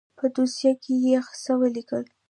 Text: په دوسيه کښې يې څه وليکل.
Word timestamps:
په 0.17 0.25
دوسيه 0.35 0.71
کښې 0.81 0.95
يې 1.05 1.19
څه 1.43 1.53
وليکل. 1.61 2.03